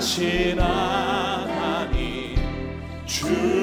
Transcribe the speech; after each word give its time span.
선하신 0.00 0.60
하나님 0.60 2.36
주 3.04 3.57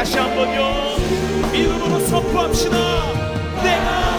다시 0.00 0.16
한번요. 0.16 0.96
믿음으로 1.52 2.00
선포합시다. 2.00 2.74
내가 3.62 4.09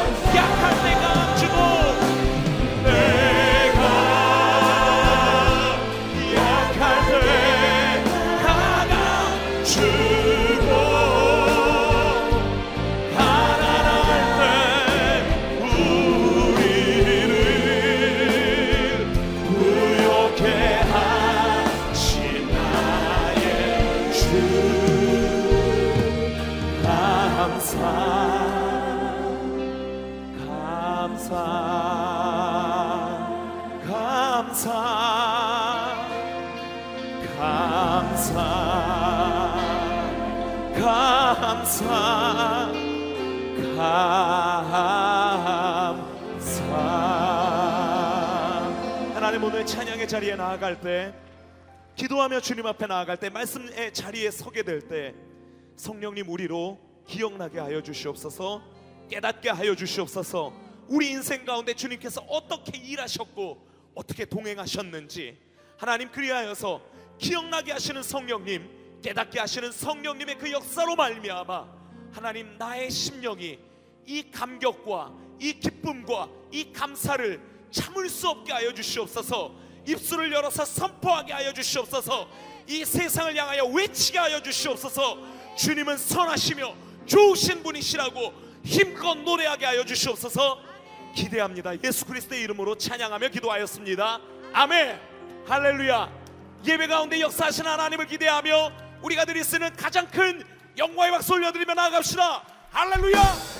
하나님 49.31 49.47
오늘 49.47 49.65
찬양의 49.65 50.09
자리에 50.09 50.35
나아갈 50.35 50.81
때 50.81 51.13
기도하며 51.95 52.41
주님 52.41 52.65
앞에 52.65 52.85
나아갈 52.85 53.15
때 53.15 53.29
말씀의 53.29 53.93
자리에 53.93 54.29
서게 54.29 54.61
될 54.61 54.89
때 54.89 55.15
성령님 55.77 56.27
우리로 56.27 56.77
기억나게 57.07 57.59
하여 57.59 57.81
주시옵소서 57.81 58.61
깨닫게 59.09 59.49
하여 59.49 59.73
주시옵소서 59.73 60.51
우리 60.89 61.11
인생 61.11 61.45
가운데 61.45 61.73
주님께서 61.73 62.19
어떻게 62.27 62.77
일하셨고 62.77 63.65
어떻게 63.95 64.25
동행하셨는지 64.25 65.37
하나님 65.77 66.11
그리하여서 66.11 66.81
기억나게 67.17 67.71
하시는 67.71 68.03
성령님 68.03 68.99
깨닫게 69.01 69.39
하시는 69.39 69.71
성령님의 69.71 70.39
그 70.39 70.51
역사로 70.51 70.97
말미암아 70.97 71.67
하나님 72.11 72.57
나의 72.57 72.91
심령이 72.91 73.59
이 74.07 74.29
감격과 74.29 75.13
이 75.39 75.53
기쁨과 75.53 76.27
이 76.51 76.73
감사를 76.73 77.50
참을 77.71 78.09
수 78.09 78.27
없게 78.29 78.51
하여 78.51 78.73
주시옵소서. 78.73 79.51
입술을 79.87 80.31
열어서 80.31 80.65
선포하게 80.65 81.33
하여 81.33 81.53
주시옵소서. 81.53 82.27
이 82.67 82.85
세상을 82.85 83.35
향하여 83.35 83.65
외치게 83.65 84.19
하여 84.19 84.41
주시옵소서. 84.41 85.17
주님은 85.57 85.97
선하시며 85.97 86.75
좋으신 87.05 87.63
분이시라고 87.63 88.33
힘껏 88.63 89.15
노래하게 89.15 89.65
하여 89.65 89.83
주시옵소서. 89.83 90.59
기대합니다. 91.15 91.73
예수 91.83 92.05
그리스도의 92.05 92.41
이름으로 92.43 92.77
찬양하며 92.77 93.29
기도하였습니다. 93.29 94.21
아멘. 94.53 94.99
할렐루야. 95.47 96.21
예배 96.65 96.87
가운데 96.87 97.19
역사하신 97.19 97.65
하나님을 97.65 98.05
기대하며 98.05 98.71
우리가 99.01 99.25
드릴 99.25 99.43
수 99.43 99.55
있는 99.55 99.75
가장 99.75 100.07
큰 100.07 100.43
영광의 100.77 101.11
박수 101.11 101.33
올려드리며 101.33 101.73
나아갑시다. 101.73 102.43
할렐루야 102.69 103.50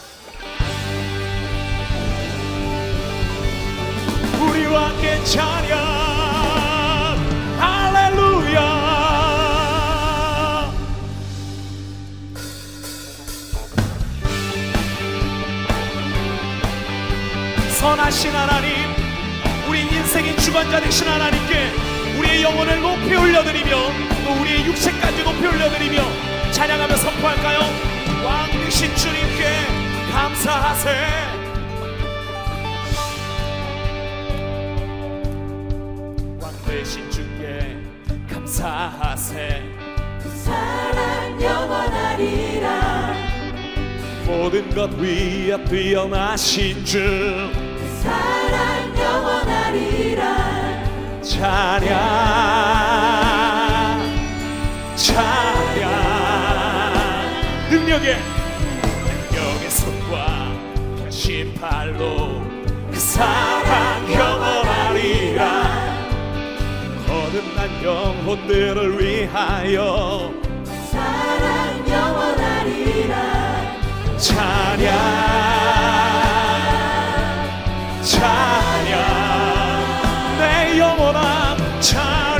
함께 4.75 5.23
찬양. 5.23 5.77
할렐루야. 7.59 8.61
선하신 17.79 18.31
하나님 18.35 18.71
우리 19.67 19.81
인생의 19.81 20.37
주관자 20.37 20.79
되신 20.79 21.07
하나님께 21.07 21.71
우리의 22.19 22.43
영혼을 22.43 22.81
높이 22.81 23.15
올려드리며 23.15 23.69
또 24.25 24.41
우리의 24.41 24.65
육체까지 24.65 25.23
높이 25.23 25.47
올려드리며 25.47 26.51
찬양하며 26.51 26.95
선포할까요? 26.95 27.59
왕 28.23 28.51
되신 28.51 28.95
주님께 28.95 29.45
감사하세 30.11 31.30
사하세. 38.61 39.63
사랑 40.35 41.41
영원하리라 41.41 43.13
모든 44.27 44.69
것 44.69 44.91
위에 44.99 45.63
뛰어나신 45.65 46.85
주. 46.85 47.49
사랑 48.03 48.95
영원하리라 48.95 50.21
찬양 51.23 51.89
찬양 54.95 55.81
능력의 57.71 58.17
능력의 59.31 59.71
손과 59.71 60.51
펴신 60.99 61.55
팔로 61.55 62.43
그 62.91 62.99
사랑 62.99 63.60
영혼들을 67.83 68.99
위하여. 68.99 70.31
사랑 70.91 71.89
영원하리라. 71.89 73.15
찬양 74.17 74.85
찬양. 78.03 78.93
내 80.39 80.77
영원한 80.79 81.57
찬양 81.81 82.30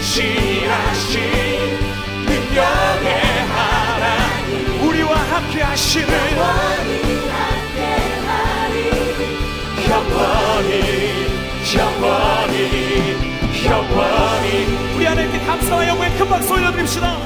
신실하신 0.00 1.20
능력의 2.26 3.08
하나님. 3.48 4.88
우리와 4.88 5.16
함께 5.16 5.62
하시는 5.62 6.08
영원히 6.08 7.28
함께하리. 7.28 8.76
영원히 9.90 10.72
영원히 11.76 13.34
영원히. 13.64 14.48
우리 14.94 15.04
하나님께 15.06 15.38
감사와 15.44 15.88
영광의 15.88 16.18
큰 16.18 16.28
박수 16.28 16.52
올려드립시다. 16.54 17.16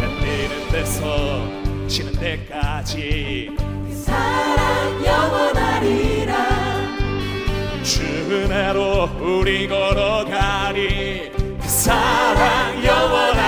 흔들리는 0.00 0.68
데서 0.72 1.46
지는 1.86 2.12
데까지. 2.12 3.50
사랑 4.04 5.04
영원하리라. 5.04 6.57
주 6.57 6.57
은혜로 8.30 9.08
우리 9.20 9.66
걸어가니 9.66 11.30
그 11.60 11.68
사랑 11.68 12.84
영원하 12.84 13.47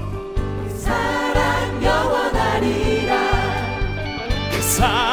사 4.71 5.10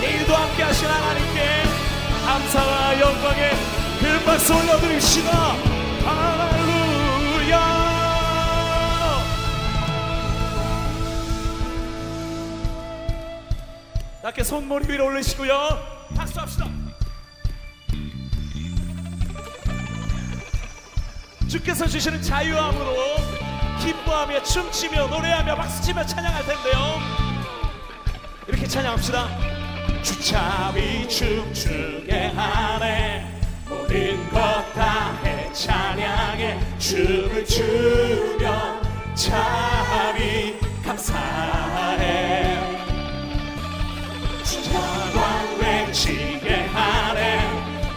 내일도 0.00 0.34
함께 0.34 0.62
하신 0.62 0.86
하나님께 0.86 1.40
감사와 2.24 3.00
영광의 3.00 3.50
큰 4.00 4.24
박수 4.24 4.54
올려드립시다 4.54 5.67
낮게 14.28 14.44
손머리 14.44 14.90
위로 14.90 15.06
올리시고요. 15.06 16.06
박수합시다. 16.14 16.66
주께서 21.48 21.86
주시는 21.86 22.20
자유함으로 22.20 22.94
기뻐하며 23.80 24.42
춤추며 24.42 25.06
노래하며 25.06 25.54
박수치며 25.56 26.04
찬양할 26.04 26.44
텐데요. 26.44 26.98
이렇게 28.48 28.66
찬양합시다. 28.66 29.28
주참이 30.02 31.08
춤추게 31.08 32.26
하네. 32.36 33.40
모든 33.66 34.28
것 34.30 34.38
다 34.74 35.18
해 35.24 35.50
찬양해. 35.54 36.78
춤을 36.78 37.46
추며 37.46 38.78
참이 39.14 40.54
감사해 40.84 42.47
외치게 45.98 46.66
하네. 46.72 47.40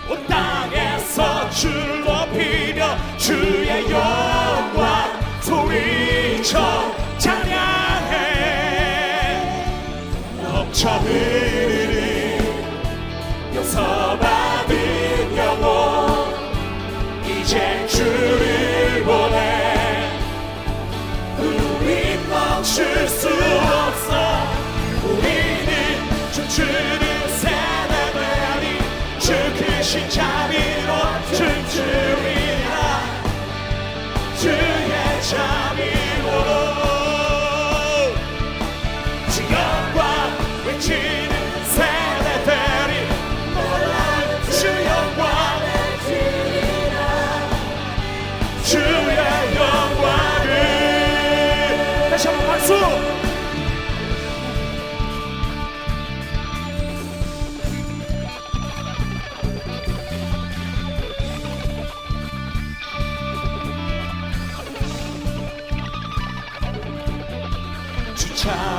온 0.09 0.25
땅에서 0.25 1.49
주를 1.51 2.03
높이며 2.03 2.97
주의 3.17 3.83
영광 3.91 5.19
소리쳐 5.41 6.59
찬양해. 7.19 8.17
넘쳐 10.41 10.89
흐르는 10.97 12.39
용서 13.55 13.90
크신 29.91 30.07
자비로 30.09 31.00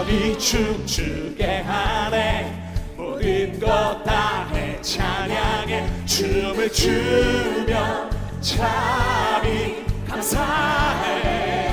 마음이 0.02 0.38
춤추게 0.38 1.62
하네. 1.62 2.74
모든 2.96 3.58
것 3.60 4.02
다해 4.04 4.80
찬양해 4.80 6.04
춤을 6.04 6.72
추며 6.72 8.10
참이 8.40 9.84
감사해. 10.08 11.72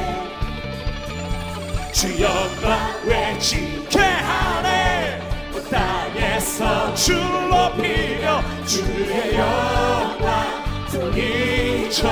주 1.91 2.07
영광 2.21 3.01
외치게 3.05 3.99
하네? 3.99 5.21
그 5.51 5.63
땅에서 5.69 6.93
주 6.93 7.13
높이며 7.13 8.41
주의 8.65 9.33
영광 9.33 10.87
소리쳐 10.87 12.07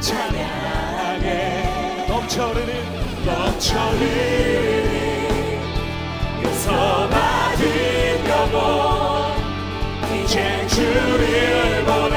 찬양해 0.00 1.26
넘쳐흐르는 2.08 3.24
넘쳐흐르는 3.26 4.75
용서 6.66 7.08
받은 7.08 8.28
영혼 8.28 9.32
이제 10.24 10.66
주를 10.66 11.84
보내. 11.84 12.16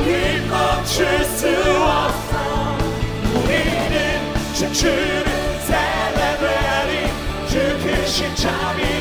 우리 0.00 0.40
멈출 0.48 1.24
수 1.24 1.48
없어. 1.82 2.78
우리는 3.34 4.54
춤추는 4.54 5.60
셀레브레리 5.60 6.92
주 7.48 7.76
크신 7.82 8.34
자비 8.36 8.95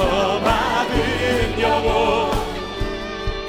용서받은 0.00 1.60
영혼 1.60 2.30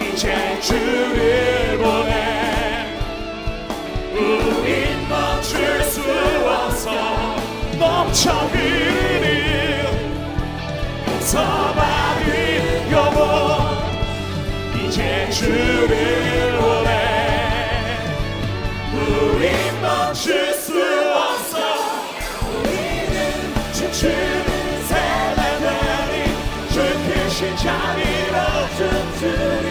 이제 0.02 0.60
주를 0.60 1.78
보내. 1.78 2.94
우린 4.14 5.08
멈출 5.08 5.82
수 5.86 6.02
없어. 6.46 6.92
넘쳐 7.80 8.32
흐르는 8.48 9.88
용서받은 11.08 12.92
영혼 12.92 13.78
이제 14.86 15.30
주를 15.30 16.58
보내. 16.60 16.90
우린 18.94 19.82
멈출 19.82 20.54
수 20.54 20.74
없어. 21.16 21.58
우리는 22.46 23.54
춤추 23.74 24.51
춤 29.22 29.71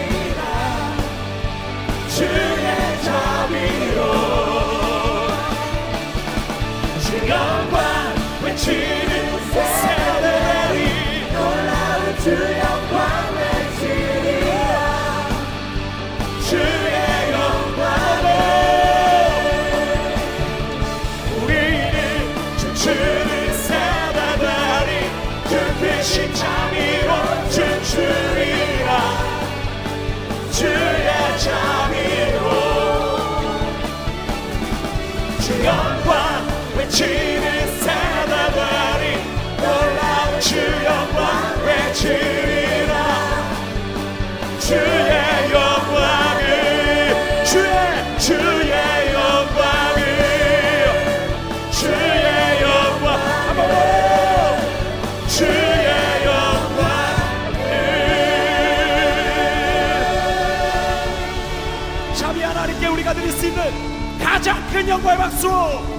가장 64.71 64.85
큰 64.85 64.87
영광의 64.87 65.17
박수 65.17 65.90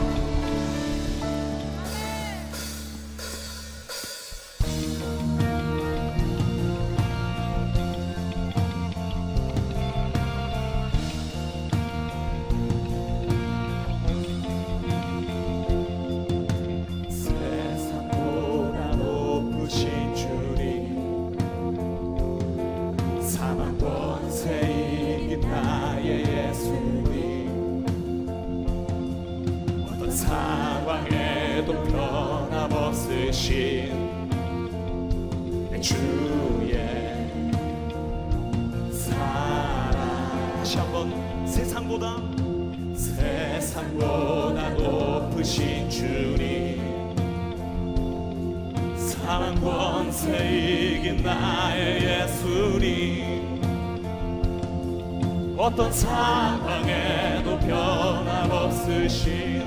어떤 55.62 55.90
상황에도 55.92 57.56
변함없으신 57.60 59.62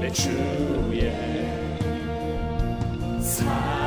내 0.00 0.08
주의 0.12 1.10
사랑. 3.20 3.82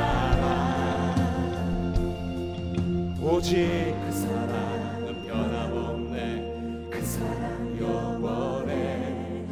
오직 3.21 3.95
그 4.05 4.11
사랑은 4.11 5.25
변함없네. 5.27 6.89
그 6.89 7.01
사랑 7.05 7.77
영원해. 7.79 9.45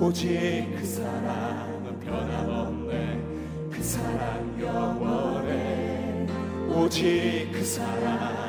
오직 0.00 0.28
그 0.76 0.86
사랑은 0.86 1.98
변함없네. 1.98 3.20
그 3.68 3.82
사랑 3.82 4.60
영원해. 4.60 6.28
오직 6.72 7.50
그 7.50 7.64
사랑 7.64 8.39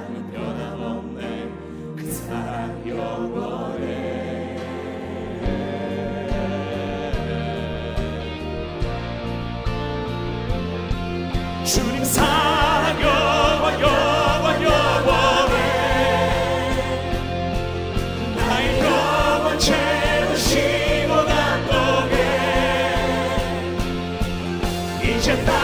injetar. 25.22 25.61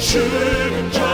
schönen 0.00 0.90
Tag. 0.92 1.09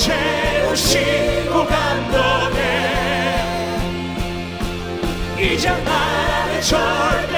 채우시고 0.00 1.66
감동해. 1.66 2.60
이제 5.38 5.68
나는 5.68 6.62
절 6.62 7.29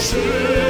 그 0.00 0.69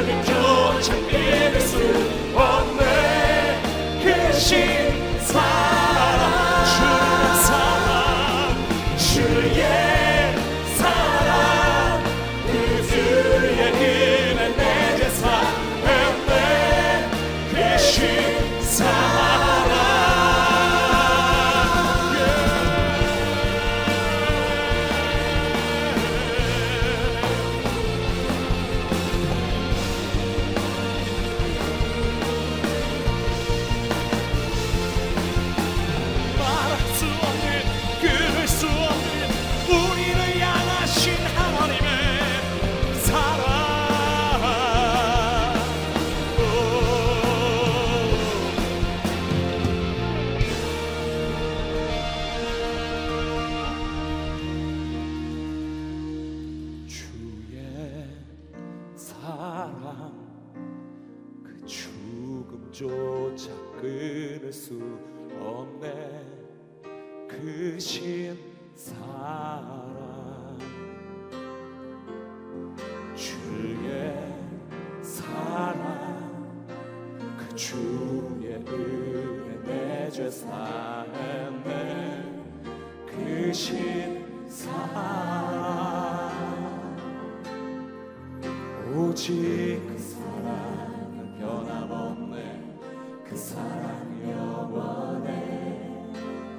영원해. 94.28 95.30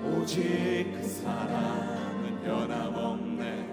오직 0.03 0.91
그 0.93 1.03
사랑은 1.03 2.41
변함없네. 2.43 3.65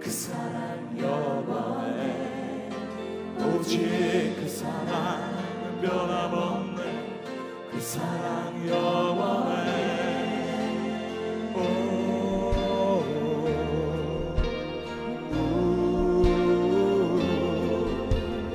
그 0.00 0.10
사랑 0.10 0.98
영원해. 0.98 2.70
오직 3.38 4.36
그 4.36 4.48
사랑은 4.48 5.80
변함없네. 5.80 6.82
그 7.70 7.80
사랑 7.80 8.68
영원해. 8.68 9.90
오, 11.54 11.58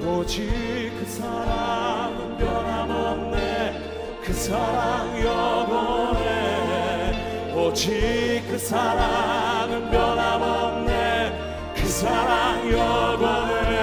오직 0.06 0.48
그사 0.48 0.65
그 4.26 4.34
사랑 4.34 5.24
영원해. 5.24 6.24
오직 7.56 8.44
그 8.50 8.58
사랑은 8.58 9.92
변함없네. 9.92 11.74
그 11.76 11.86
사랑 11.88 12.68
영원해. 12.72 13.76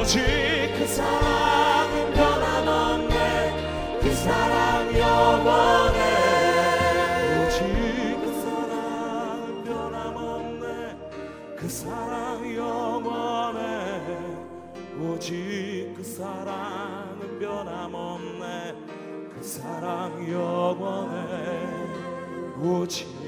오직 0.00 0.72
그 0.78 0.86
사랑은 0.86 2.14
변함없네. 2.14 4.00
그 4.00 4.10
사랑 4.14 4.98
영원해. 4.98 6.00
오직 7.44 7.60
그 8.24 8.26
사랑은 8.42 9.64
변함없네. 9.64 10.96
그 11.56 11.68
사랑 11.68 12.56
영원해. 12.56 14.00
오직 14.98 15.92
그 15.94 16.02
사랑은 16.02 17.38
변함없네. 17.38 18.72
그 18.83 18.83
사랑 19.44 20.26
영원해 20.26 21.68
오직 22.58 23.23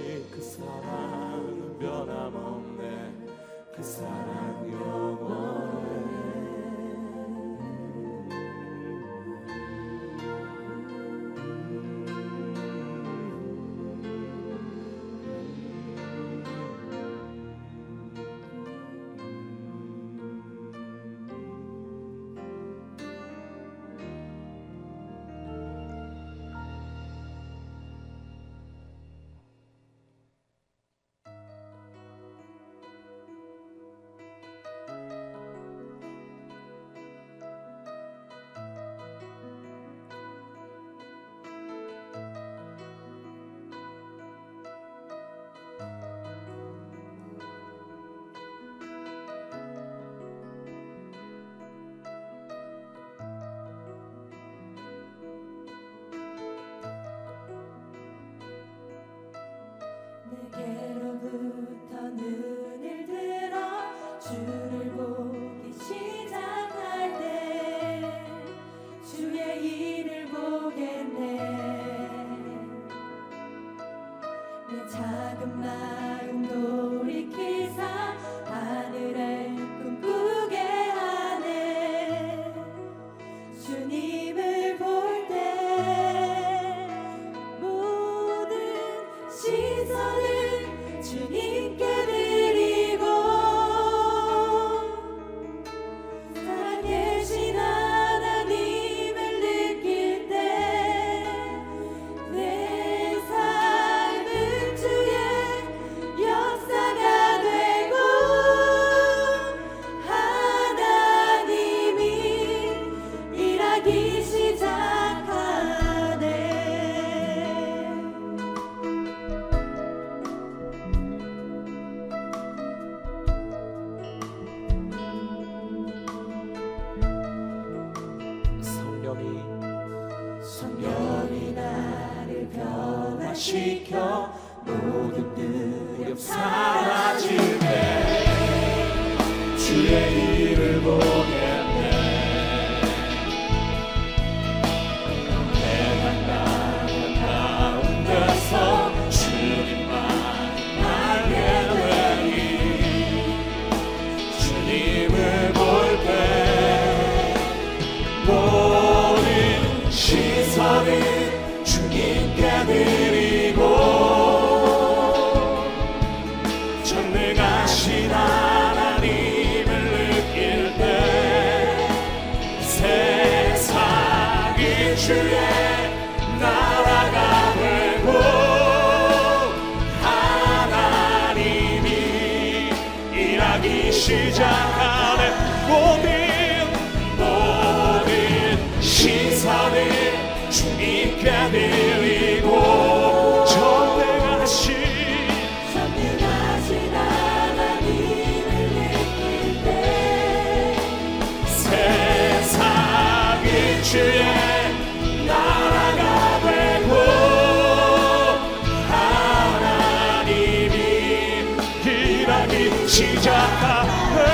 시작하네 213.26 214.26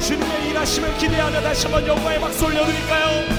주님의 0.00 0.50
일하심을 0.50 0.96
기대하며 0.98 1.40
다시 1.42 1.66
한번 1.66 1.86
영광의 1.86 2.20
박수 2.20 2.46
올려드릴까요? 2.46 3.37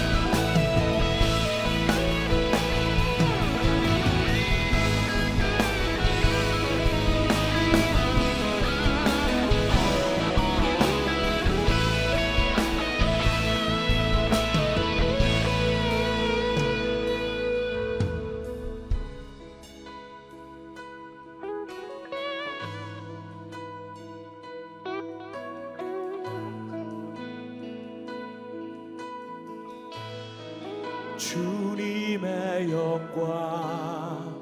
주님의 31.20 32.72
영광 32.72 34.34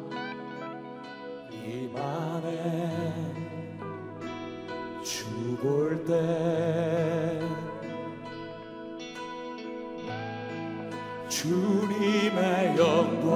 이만에 1.52 2.54
죽을 5.02 6.06
때. 6.06 7.40
주님의 11.28 12.78
영광 12.78 13.34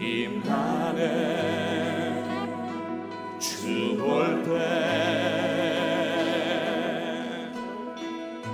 임하네 0.00 0.98
죽을 3.38 4.42
때. 4.42 4.50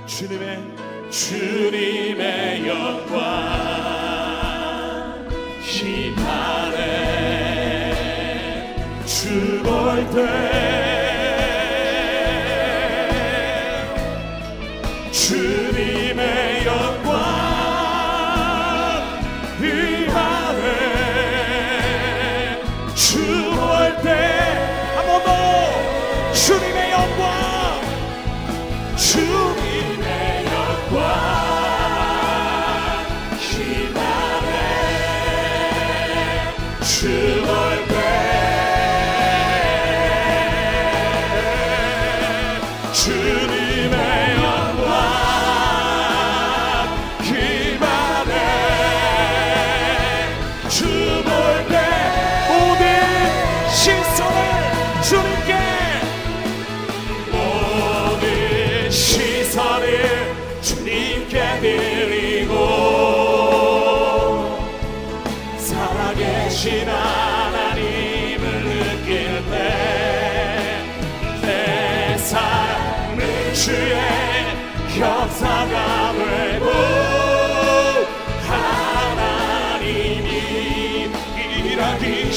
주님의 0.05 0.77
주님. 1.11 1.88
say 10.27 10.58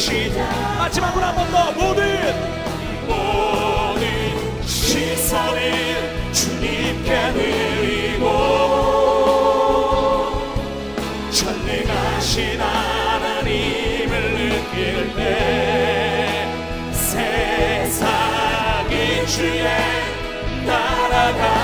시작 0.01 0.49
마지막으로 0.79 1.23
한 1.23 1.35
번 1.35 1.51
더 1.51 1.71
모든 1.73 2.01
모든 3.07 4.01
시선을 4.65 5.61
주님께 6.33 7.33
드리고 7.33 8.25
전능하신 11.29 12.59
하나님을 12.59 14.11
느낄 14.37 15.13
때 15.15 16.47
세상이 16.91 18.15
주의 19.27 19.63
나라가 20.65 21.60